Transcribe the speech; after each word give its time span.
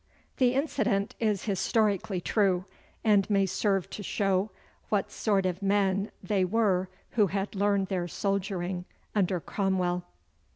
The 0.37 0.55
incident 0.55 1.13
is 1.19 1.43
historically 1.45 2.19
true, 2.19 2.65
and 3.03 3.29
may 3.29 3.45
serve 3.45 3.87
to 3.91 4.01
show 4.01 4.49
what 4.89 5.11
sort 5.11 5.45
of 5.45 5.61
men 5.61 6.09
they 6.23 6.43
were 6.43 6.89
who 7.11 7.27
had 7.27 7.53
learned 7.53 7.85
their 7.89 8.07
soldiering 8.07 8.85
under 9.13 9.39
Cromwell. 9.39 10.03